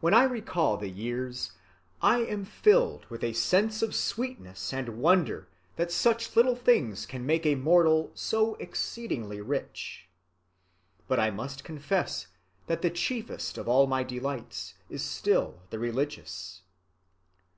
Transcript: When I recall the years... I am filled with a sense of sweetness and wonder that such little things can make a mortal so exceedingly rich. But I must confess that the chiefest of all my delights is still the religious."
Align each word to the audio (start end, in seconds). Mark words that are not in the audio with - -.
When 0.00 0.14
I 0.14 0.22
recall 0.24 0.78
the 0.78 0.88
years... 0.88 1.52
I 2.00 2.20
am 2.20 2.46
filled 2.46 3.04
with 3.10 3.22
a 3.22 3.34
sense 3.34 3.82
of 3.82 3.94
sweetness 3.94 4.72
and 4.72 4.98
wonder 4.98 5.46
that 5.76 5.92
such 5.92 6.34
little 6.34 6.56
things 6.56 7.04
can 7.04 7.26
make 7.26 7.44
a 7.44 7.54
mortal 7.54 8.12
so 8.14 8.54
exceedingly 8.54 9.42
rich. 9.42 10.08
But 11.06 11.20
I 11.20 11.28
must 11.30 11.64
confess 11.64 12.28
that 12.66 12.80
the 12.80 12.88
chiefest 12.88 13.58
of 13.58 13.68
all 13.68 13.86
my 13.86 14.02
delights 14.04 14.72
is 14.88 15.02
still 15.02 15.60
the 15.68 15.78
religious." 15.78 16.62